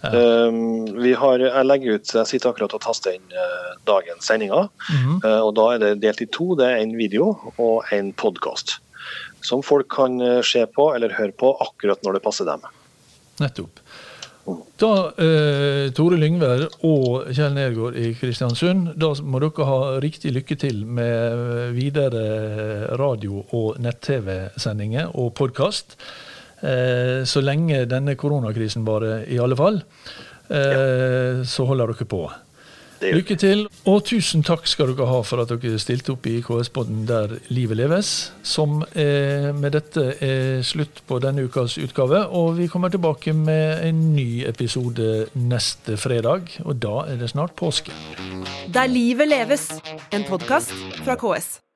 Um, 0.00 0.86
vi 1.02 1.12
har, 1.18 1.42
jeg 1.44 1.66
legger 1.66 1.98
ut, 1.98 2.12
jeg 2.14 2.30
sitter 2.30 2.50
akkurat 2.52 2.76
og 2.76 2.82
taster 2.84 3.16
inn 3.16 3.34
uh, 3.34 3.72
dagens 3.88 4.26
sendinger. 4.26 4.68
Mm 4.90 5.00
-hmm. 5.06 5.40
og 5.42 5.54
Da 5.56 5.66
er 5.74 5.78
det 5.78 6.02
delt 6.02 6.20
i 6.20 6.26
to. 6.26 6.54
Det 6.54 6.66
er 6.66 6.76
en 6.76 6.96
video 6.96 7.52
og 7.58 7.84
en 7.92 8.12
podkast. 8.12 8.78
Som 9.42 9.62
folk 9.62 9.88
kan 9.88 10.20
uh, 10.22 10.42
se 10.42 10.66
på 10.66 10.94
eller 10.94 11.12
høre 11.18 11.32
på 11.32 11.56
akkurat 11.60 12.02
når 12.02 12.12
det 12.12 12.22
passer 12.22 12.44
dem. 12.44 12.60
Nettopp. 13.40 13.80
Da, 14.80 15.12
eh, 15.20 15.90
Tore 15.94 16.16
Lyngvær 16.16 16.64
og 16.88 17.28
Kjell 17.36 17.52
Nergård 17.54 17.98
i 18.00 18.14
Kristiansund, 18.16 18.94
da 18.98 19.12
må 19.22 19.40
dere 19.42 19.66
ha 19.68 19.78
riktig 20.02 20.32
lykke 20.34 20.56
til 20.58 20.82
med 20.86 21.74
videre 21.76 22.96
radio- 22.98 23.44
og 23.52 23.78
nett-TV-sendinger 23.84 25.12
og 25.14 25.34
podkast. 25.34 25.98
Eh, 26.60 27.22
så 27.24 27.42
lenge 27.44 27.86
denne 27.88 28.16
koronakrisen 28.20 28.84
varer, 28.86 29.24
i 29.30 29.40
alle 29.40 29.56
fall, 29.56 29.82
eh, 30.50 31.42
så 31.44 31.66
holder 31.66 31.94
dere 31.94 32.08
på. 32.08 32.24
Lykke 33.00 33.36
til, 33.40 33.62
og 33.88 34.02
tusen 34.04 34.42
takk 34.44 34.66
skal 34.68 34.90
dere 34.90 35.06
ha 35.08 35.22
for 35.24 35.40
at 35.40 35.48
dere 35.48 35.78
stilte 35.80 36.12
opp 36.12 36.26
i 36.28 36.42
KS-podden 36.44 37.06
Der 37.08 37.32
livet 37.48 37.78
leves. 37.80 38.10
Som 38.44 38.82
er, 38.92 39.54
med 39.56 39.72
dette 39.72 40.04
er 40.20 40.60
slutt 40.60 41.00
på 41.08 41.16
denne 41.24 41.46
ukas 41.48 41.78
utgave, 41.80 42.26
og 42.28 42.58
vi 42.58 42.68
kommer 42.68 42.92
tilbake 42.92 43.32
med 43.32 43.80
en 43.88 44.04
ny 44.12 44.44
episode 44.44 45.30
neste 45.32 45.96
fredag. 45.96 46.60
Og 46.66 46.76
da 46.76 47.06
er 47.08 47.16
det 47.16 47.32
snart 47.32 47.56
påske. 47.56 47.94
Der 48.68 48.86
livet 48.86 49.32
leves, 49.32 49.70
en 50.12 50.28
podkast 50.28 50.76
fra 51.00 51.16
KS. 51.16 51.69